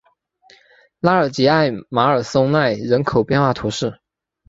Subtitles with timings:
[0.99, 3.99] 拉尔吉艾马尔松奈人口变化图示